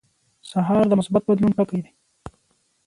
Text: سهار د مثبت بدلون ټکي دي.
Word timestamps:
سهار 0.49 0.83
د 0.87 0.93
مثبت 0.99 1.23
بدلون 1.27 1.51
ټکي 1.57 1.79
دي. 1.83 1.91